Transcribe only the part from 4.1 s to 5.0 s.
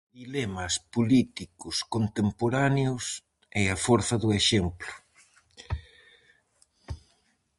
do exemplo.